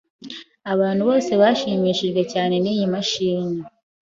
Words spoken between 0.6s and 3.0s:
Abantu bose bashimishijwe cyane niyi